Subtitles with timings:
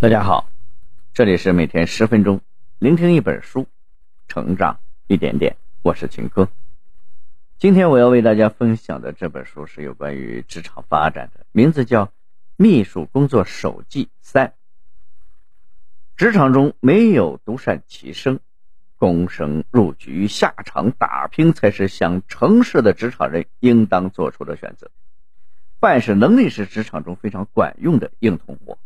[0.00, 0.50] 大家好，
[1.14, 2.40] 这里是每天十分钟，
[2.78, 3.68] 聆听一本书，
[4.26, 5.56] 成长一点点。
[5.82, 6.48] 我是秦科。
[7.58, 12.06] 今天我要为大家分享的这本书是有关于职场发展的，名字叫
[12.56, 14.48] 《秘书工作手记三》。
[16.16, 18.40] 职场中没有独善其身，
[18.98, 24.90] 躬身入局、下场打拼才是想成事的职场人应当做出的选择。
[25.78, 28.76] 办事能力是职场中非常管用的硬通货。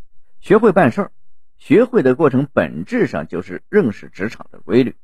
[0.40, 1.10] 学会办事儿，
[1.56, 4.94] 学会的过程本质上就是认识职场的规律，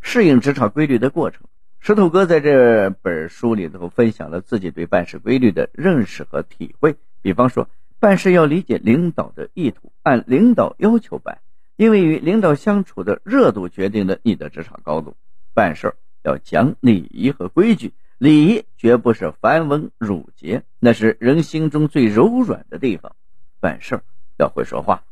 [0.00, 1.42] 适应职场规律的过程。
[1.78, 6.96] 石头哥在这本书里头分享了自己对办事规律的认识和体会。
[7.22, 7.68] 比方说，
[8.00, 11.38] 办事要理解领导的意图，按领导要求办，
[11.76, 15.14] 因为与领导相处的热度决定了你的职场高度。
[15.54, 23.14] 办事要讲礼仪和规矩，礼仪绝不是繁文缛节，那是人心中最柔软的地方。
[23.60, 24.02] 办事儿。
[24.36, 25.04] 要会说话，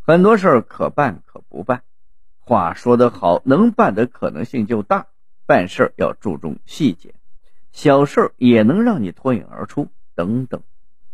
[0.00, 1.82] 很多事儿可办可不办，
[2.40, 5.06] 话说得好，能办的可能性就大。
[5.46, 7.14] 办事儿要注重细节，
[7.70, 9.88] 小事儿也能让你脱颖而出。
[10.14, 10.62] 等等，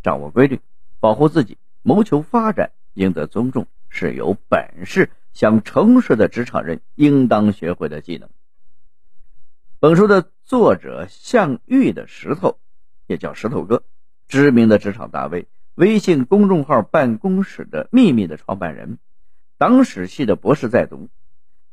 [0.02, 0.61] 掌握规律，
[1.00, 8.30] 保护自己，谋求发展，赢得尊重，是有本事想成事的职场人应当学会的技能。
[9.80, 12.58] 本书的作者向玉的石头，
[13.06, 13.83] 也叫石头哥，
[14.28, 15.48] 知名的职场大 V。
[15.75, 18.98] 微信公众号“办公室的秘密”的创办人，
[19.56, 21.09] 党史系的博士在读，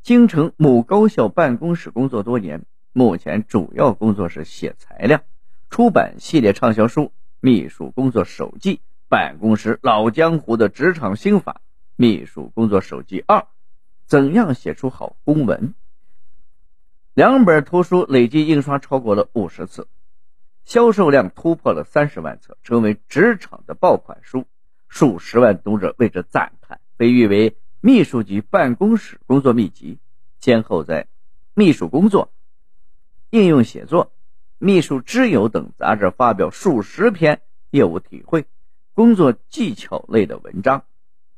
[0.03, 5.21] 京城某高校办公室工作多年，目前主要工作是写材料，
[5.69, 7.01] 出版系列畅销书
[7.41, 8.75] 《秘书工作手记》
[9.09, 11.51] 《办公室老江湖的职场心法》
[11.97, 13.39] 《秘书工作手记二》
[14.05, 15.59] 《怎样写出好公文》，
[17.13, 19.89] 两本图书累计印刷超过了五十次。
[20.69, 24.45] 销售量突破了三十万册，成为职场的爆款书，
[24.87, 29.97] 数十万读者为之赞叹，被誉为秘书级办公室工作秘籍。
[30.39, 31.05] 先后在
[31.55, 32.25] 《秘书工作》
[33.31, 34.05] 《应用写作》
[34.59, 37.41] 《秘书之友》等杂志发表数十篇
[37.71, 38.45] 业务体会、
[38.93, 40.83] 工作技巧类的文章。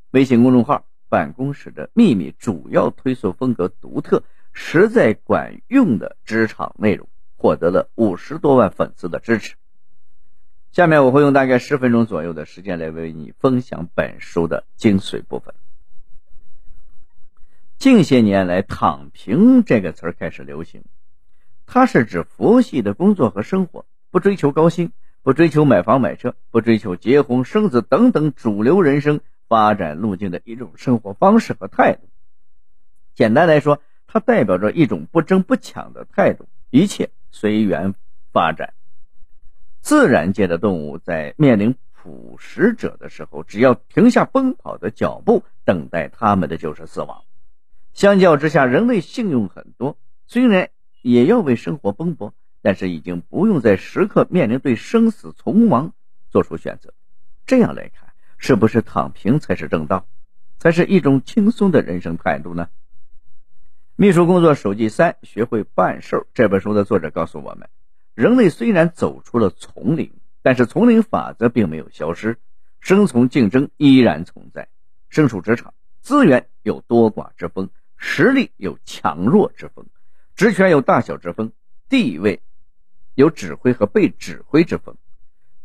[0.10, 7.08] 微信公众号“办公室的秘密”主要推送风格独特、实在管用的职场内容。
[7.42, 9.56] 获得了五十多万粉丝的支持。
[10.72, 15.56] 下面我会用大概十分钟左右的时间来为你分享本书的精髓部分。
[17.80, 20.84] 近些年来，“躺平”这个词儿开始流行，
[21.66, 24.92] 它是指佛系的工作和生活，不追求高薪，
[25.24, 32.08] 不追求买房买车，不追求结婚生子等等主流人生发展路径的一种生活方式和态度。
[33.16, 37.10] 简单来说，它代表着一种不争不抢的态度，一切。
[37.32, 37.96] 随缘
[38.32, 38.74] 发展。
[39.82, 47.24] 自然界的动物在面临捕食者的时候，只要停下奔跑的脚步，等待他们的就是死亡。
[47.94, 49.98] 相较之下，人类幸运很多，
[50.28, 50.70] 虽然
[51.02, 55.94] 也要为生活奔波，但是已经不用在时刻面临对生死存亡
[56.30, 56.94] 做出选择。
[57.46, 60.06] 这样来看，是不是躺平才是正道，
[60.58, 62.70] 才是一种轻松的人生态度呢？
[63.98, 66.28] 秘书工作手记三：学会办事儿。
[66.34, 67.70] 这本书的作者告诉我们，
[68.16, 72.38] 人类虽然走出了丛林，但是丛林法则并没有消失，
[72.80, 74.70] 生存竞争依然存在。
[75.10, 79.86] 身处职场，资源有多寡之分，实力有强弱之分，
[80.36, 81.52] 职权有大小之分，
[81.90, 82.42] 地位
[83.14, 84.96] 有指挥和被指挥之分，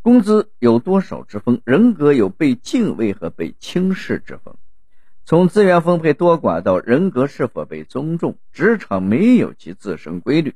[0.02, 4.54] 工资有多少之分，人格有被敬畏和被轻视之分。
[5.28, 10.54] 从资源分配多寡到人格是否被尊重，职场没有其自身规律，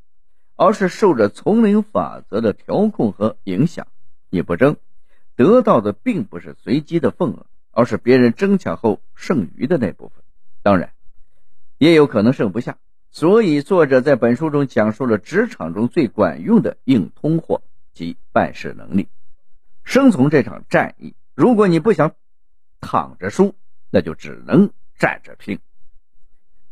[0.55, 3.89] 而是受着丛林法则的调控和影响。
[4.29, 4.77] 你不争，
[5.35, 10.23] 得到的并不是随机的份额，而是别人争抢后剩余的那部分。
[10.63, 10.93] 当然，
[11.77, 12.79] 也有可能剩不下。
[13.11, 19.09] 所以，作者在本书中讲述了职场中最管用的硬通货及办事能力。
[19.83, 22.15] 生存这场战役，如果你不想
[22.81, 23.57] 躺着输。
[23.91, 25.59] 那就只能站着拼。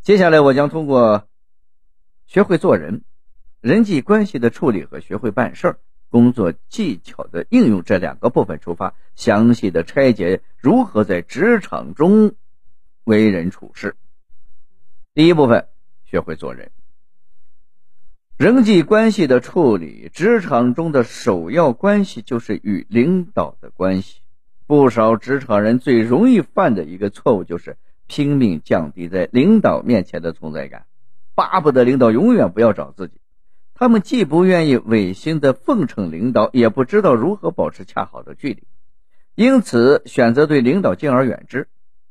[0.03, 1.29] 接下来，我将通过
[2.27, 3.03] 学会做人、
[3.61, 5.79] 人际关系的处理和学会办事儿、
[6.09, 12.35] 工作技巧的应用这两个部分出发，详细的拆解如何在职场中
[13.05, 13.97] 为人处事。
[15.13, 15.69] 第一部分，
[16.05, 16.71] 学会做人。
[18.39, 24.21] 人际关系的处理，职场中的首要关系就是与领导的关系。
[24.69, 30.85] 不少职场人最容易犯的一个错误，就是拼命降低在领导面前的存在感，
[31.35, 33.15] 巴不得领导永远不要找自己。
[33.73, 38.65] 他们既不愿意违心的奉承领导，也不知道如何保持恰好的距离，
[39.35, 41.69] 因此选择对领导敬而远之。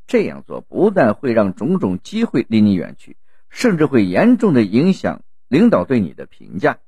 [0.07, 3.17] 这样做不但会让种种机会离你远去，
[3.49, 6.79] 甚至会严重的影响领导对你的评价。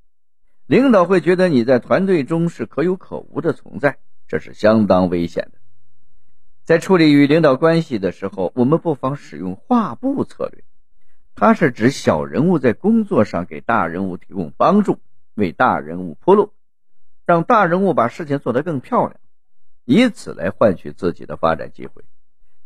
[0.65, 5.58] 领导会觉得你在团队中是可有可无的存在，这是相当危险的。
[6.69, 10.63] 在处理与领导关系的时候，我们不妨使用画布策略。
[11.33, 14.99] 它是指小人物在工作上给大人物提供帮助，
[15.33, 16.53] 为大人物铺路，
[17.25, 19.15] 让大人物把事情做得更漂亮，
[19.83, 22.03] 以此来换取自己的发展机会。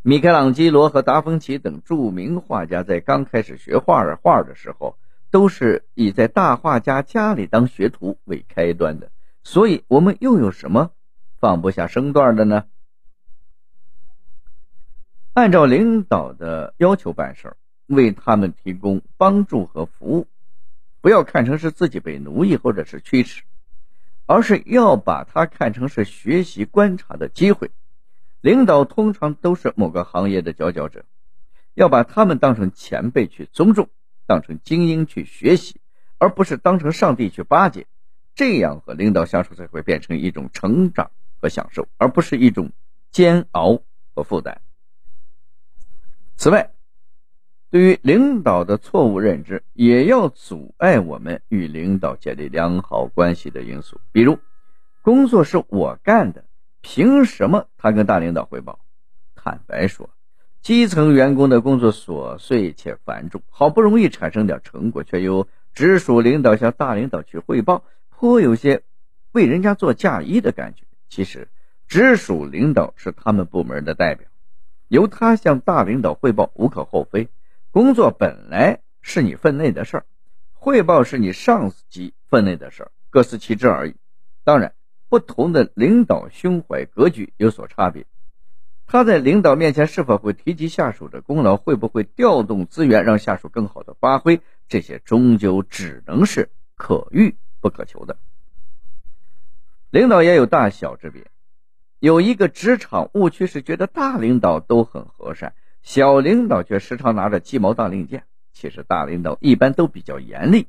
[0.02, 4.98] 米开朗基罗和达芬奇等著名画家在刚开始学画画的时候，
[5.32, 9.12] 都是以在大画家家里当学徒为开端的。
[9.46, 10.92] 所以，我们又有什么
[11.40, 12.66] 放不下身段的呢？
[15.34, 17.58] 按照领导的要求办事儿，
[17.88, 20.28] 为他们提供帮助和服务，
[21.02, 23.42] 不要看成是自己被奴役或者是驱使，
[24.28, 27.72] 而是要把它看成是学习观察的机会。
[28.42, 31.04] 领导通常都是某个行业的佼佼者，
[31.74, 33.90] 要把他们当成前辈去尊重，
[34.28, 35.78] 当成精英去学习，
[36.20, 37.88] 而不是当成上帝去巴结。
[38.36, 41.10] 这样和领导相处才会变成一种成长
[41.42, 42.72] 和享受，而不是一种
[43.10, 43.82] 煎熬
[44.14, 44.62] 和负担。
[46.36, 46.72] 此外，
[47.70, 54.02] 对于领导的错误认知，也要阻碍我们与领导建立良好关系的因素。
[54.12, 54.40] 比如，
[55.02, 56.46] 工作是我干的，
[56.82, 58.80] 凭什么他跟大领导汇报？
[59.36, 60.10] 坦白说，
[60.62, 68.84] 基层员工的工作琐碎且繁重，好不容易产生点成果，却由直属领导向大领导去汇报，颇有些
[69.32, 70.84] 为人家做嫁衣的感觉。
[71.10, 71.48] 其实，
[71.88, 74.28] 直属领导是他们部门的代表。
[74.94, 77.28] 由他向大领导汇报无可厚非，
[77.72, 80.06] 工作本来是你分内的事儿，
[80.54, 83.96] 汇报是你上级分内的事儿，各司其职而已。
[84.44, 84.76] 当然，
[85.10, 88.06] 不同的领导胸怀格局有所差别，
[88.86, 98.16] 他在领导面前是否会提及下属的功劳，会不会调动资源让下属更好的发挥，这些终究只能是可遇不可求的。
[99.90, 101.33] 领导也有大小之别。
[102.04, 105.54] 有一个职场误区是觉得大领导都很和善，
[105.84, 108.26] 小领导却时常拿着鸡毛当令箭。
[108.52, 110.68] 其实大领导一般都比较严厉，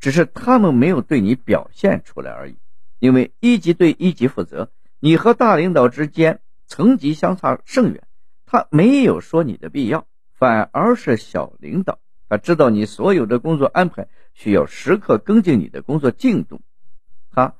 [0.00, 2.56] 只是他们没有对你表现出来而已。
[3.00, 8.04] 因为一级对一级负责，你和大领导之间层级相差甚远，
[8.46, 11.98] 他没有说你的必要，反而是小领导，
[12.30, 16.62] 他知道你所有的工作安排需要时刻跟进你的工作进度，
[17.30, 17.56] 他。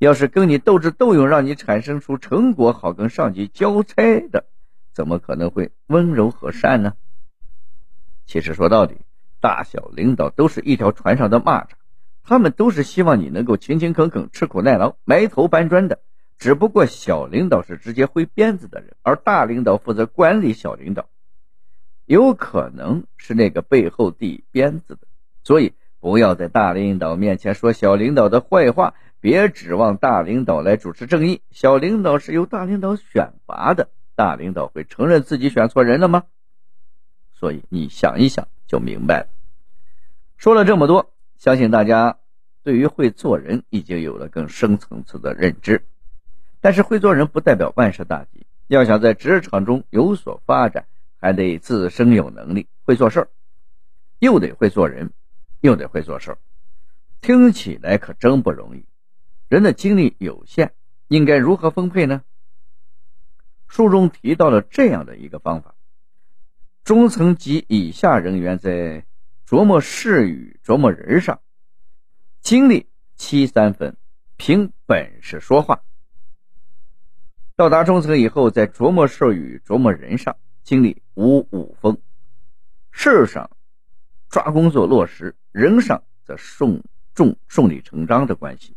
[0.00, 4.46] 要是跟你斗智斗勇，让你产生出成果，好跟上级交差的，
[4.94, 6.94] 怎么可能会温柔和善呢？
[8.24, 8.96] 其实说到底，
[9.40, 11.72] 大小领导都是一条船上的蚂蚱，
[12.22, 15.98] 他们都是希望你能够勤勤恳恳、吃苦耐劳、埋头搬砖的。
[16.38, 21.10] 只不过小领导是直接挥鞭子的人，而大领导负责管理小领导，
[22.06, 25.00] 有可能是那个背后递鞭子的。
[25.44, 28.94] 所以不要在大领导面前说小领导的坏话。
[29.20, 36.24] 别指望大领导来主持正义，小领导是由大领导选拔的，大领导会承认自己选错人了吗？
[37.34, 39.26] 所以你想一想就明白了。
[40.38, 42.18] 说了这么多，相信大家
[42.62, 45.84] 对于会做人已经有了更深层次的认知。
[46.62, 50.86] 但是会做人不代表万事大吉，要想在职场中有所发展，
[51.18, 53.28] 还得自身有能力，会做事儿，
[54.18, 55.10] 又得会做人，
[55.60, 56.38] 又得会做事儿，
[57.20, 58.84] 听起来可真不容易。
[59.50, 60.70] 人的精力有限，
[61.08, 62.22] 应该如何分配呢？
[63.66, 65.74] 书中提到了这样的一个方法：
[66.84, 69.04] 中层及以下人员在
[69.44, 71.40] 琢磨事与琢磨人上，
[72.40, 73.96] 精力七三分，
[74.36, 75.82] 凭本事说话；
[77.56, 82.00] 到达中层以后，在琢磨事与琢磨人上，精力五五分，
[82.92, 83.50] 事上
[84.28, 88.76] 抓工作落实，人上则顺重顺理成章的关系。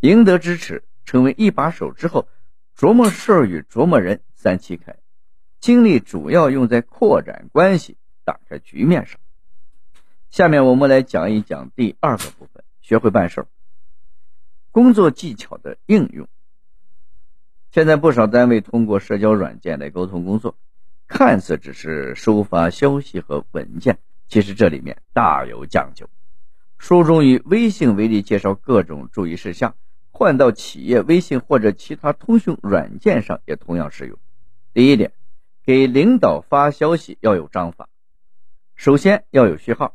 [0.00, 2.26] 赢得支持，成为一把手之后，
[2.74, 4.96] 琢磨事儿与琢磨人三七开，
[5.60, 9.20] 精力主要用在扩展关系、打开局面上。
[10.30, 13.46] 下面我们来讲一讲第二个部分：学会办事儿，
[14.70, 16.26] 工作技巧的应用。
[17.70, 20.56] 现在不少单位通过社交软件来沟通工作，
[21.06, 26.08] 看似只是收发消息和文件，其实这里面大有讲究。
[26.78, 29.74] 书中以微信为例，介绍各种注意事项。
[30.10, 34.18] 换到企业微信或者其他通讯软件上也同样适用。
[34.72, 35.12] 第一点，
[35.64, 37.88] 给领导发消息要有章法，
[38.76, 39.94] 首先要有序号，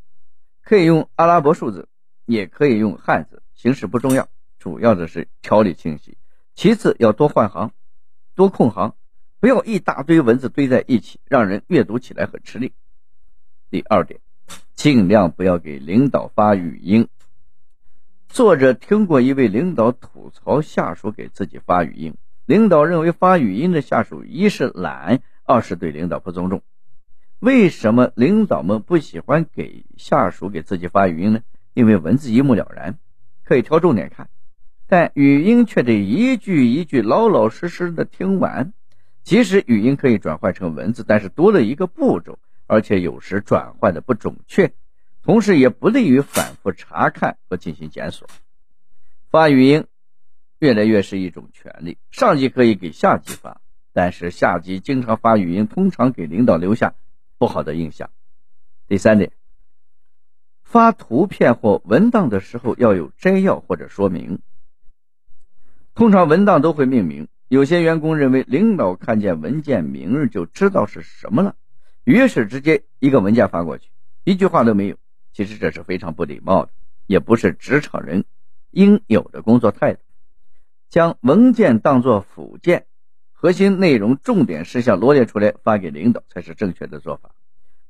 [0.61, 1.87] 可以用阿拉伯数字，
[2.25, 6.17] 也可以用汉字，形式不重要，主要的是条理清晰。
[6.55, 7.71] 其次要多换行，
[8.33, 8.95] 多空行，
[9.39, 12.73] 不要一大堆文字堆在一起，让人阅读起来很吃力。
[13.69, 14.19] 第二点，
[14.73, 17.07] 尽量不要给领导发语音。
[18.27, 22.15] 作者听过一位领导吐槽下属给自己发语音，
[22.45, 26.61] 领导认为发语音的下属一是懒，二是对领导不尊重。
[27.39, 31.41] 为什么领导们不喜欢给下属给自己发语音呢？
[31.73, 32.97] 因为文字一目了然，
[33.43, 34.29] 可以挑重点看，
[34.87, 38.73] 但语音却得一句一句老老实实的听完。
[39.23, 44.73] 即使语音可以转换成文字，但是多了一个步骤，而且有时转换的不准确，
[45.25, 48.27] 同时也不利于反复查看和进行检索。
[49.31, 49.87] 发语音
[50.59, 53.59] 越来越是一种权利，上级可以给下级发，
[53.91, 56.93] 但是下级经常发语音，通常给领导留下
[57.39, 58.11] 不好的印象。
[58.87, 59.31] 第三点，
[60.61, 64.41] 发图片或文档的时候要有摘要或者说明，
[65.95, 67.27] 通常文档都会命名。
[67.47, 71.55] 有些员工认为领导看见文件名就知道是什么了，
[72.03, 73.89] 于是直接一个文件发过去，
[74.23, 74.97] 一句话都没有。
[75.35, 76.71] 其实这是非常不礼貌的，
[77.07, 78.23] 也不是职场人
[78.71, 79.99] 应有的工作态度。
[80.87, 82.85] 将文件当作附件，
[83.33, 87.31] 核心内容、重点事项罗列出来发给领导才是正确的做法。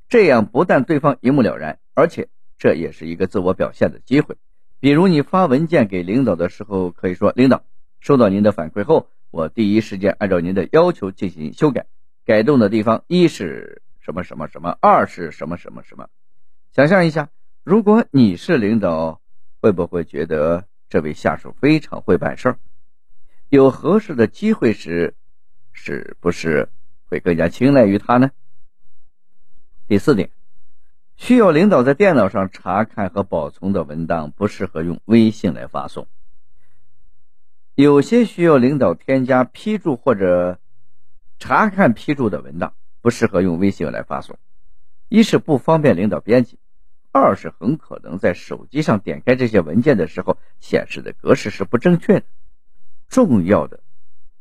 [0.08, 4.36] 这样不但对方一目了然，而且这也是一个自我表现的机会。
[4.80, 7.62] 比如你发文件给领导的时候，可以说：“领导
[8.00, 11.86] 收到您的反馈后。”我第一时间按照您的要求进行修改，
[12.24, 16.08] 改动的地方一是什么什么什么，二是什么什么什么。
[16.72, 17.30] 想象一下，
[17.64, 19.20] 如果你是领导，
[19.60, 22.58] 会不会觉得这位下属非常会办事儿？
[23.48, 25.14] 有合适的机会时，
[25.72, 26.68] 是不是
[27.08, 28.30] 会更加青睐于他呢？
[29.88, 30.30] 第四点，
[31.16, 36.06] 需要领导在电脑上查看和保存的文档，不适合用微信来发送。
[37.74, 40.58] 有些需要领导添加批注或者
[41.38, 44.38] 查看批注的文档，不适合用微信来发送。
[45.08, 46.58] 一是不方便领导编辑，
[47.12, 52.26] 二是很可能在手机上点开这些文件的时候显示的格式是不正确的。
[53.08, 53.80] 重要的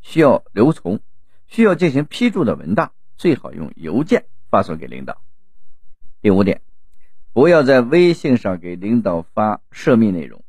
[0.02, 1.00] 需要留存、
[1.46, 5.22] 需要进行批注的文档，最好用邮件发送给领导。
[6.22, 6.62] 第五点，
[7.32, 10.44] 不要在微信上给领导发涉密内容。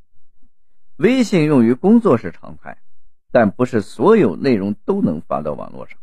[0.97, 2.79] 微信用于工作是常态，
[3.31, 5.99] 但不是所有内容都能发到网络上，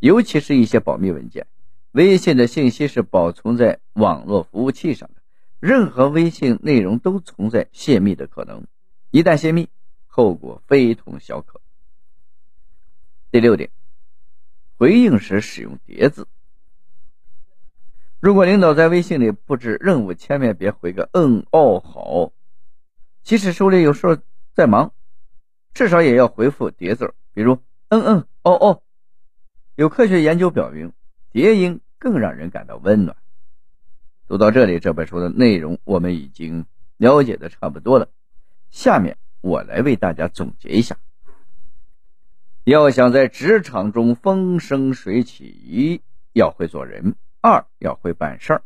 [0.00, 1.46] 尤其是一些保密文件。
[1.92, 5.22] 微信的信息是保存在网络服务器上的，
[5.58, 8.66] 任何微信内容都存在泄密的可能，
[9.10, 9.68] 一旦泄密，
[10.06, 11.60] 后果非同小可。
[13.30, 13.70] 第六点，
[14.76, 16.28] 回应时使用叠字。
[18.20, 22.32] 如果领导在微信里布置任务，千万别回个“嗯哦好”。
[23.22, 24.20] 即使手里有事
[24.54, 24.92] 在忙，
[25.72, 28.82] 至少也要回复叠字，比如“嗯嗯哦哦”。
[29.76, 30.92] 有科学研究表明，
[31.38, 33.16] 别音更让人感到温暖。
[34.26, 36.66] 读到这里，这本书的内容我们已经
[36.96, 38.08] 了解的差不多了。
[38.70, 40.96] 下面我来为大家总结一下：
[42.64, 46.02] 要想在职场中风生水起，一
[46.32, 48.62] 要会做人，二要会办事儿，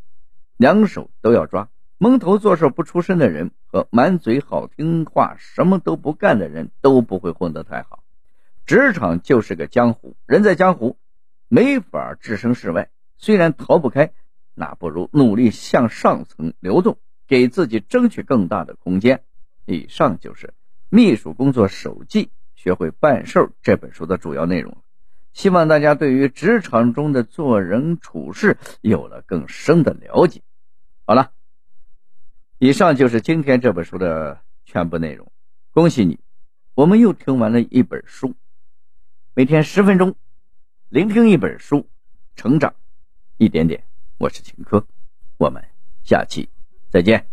[0.57, 1.69] 两手都要抓。
[1.99, 8.03] 蒙头做事不出身的人和满嘴好听话什么都不干的人都不会混得太好。
[8.65, 10.97] 职场就是个江湖，人在江湖，
[11.53, 12.89] 没法置身事外。
[13.15, 14.11] 虽然逃不开，
[14.55, 19.23] 那不如努力向上层流动，给自己争取更大的空间。
[19.67, 20.47] 以上就是
[20.89, 24.81] 《秘书工作手记：学会办事》这本书的主要内容
[25.31, 30.41] 希望大家对于职场中的做人处事有了更深的了解。
[31.05, 31.33] 好了。
[32.57, 35.31] 以上就是今天这本书的全部内容。
[35.71, 36.19] 恭喜你，
[36.73, 38.33] 我们又听完了一本书。
[39.35, 40.15] 每天十分钟，
[40.93, 41.89] 聆听一本书，
[42.35, 42.75] 成长
[43.37, 43.83] 一点点。
[44.19, 44.85] 我是秦科，
[45.37, 45.63] 我们
[46.03, 46.47] 下期
[46.91, 47.32] 再见。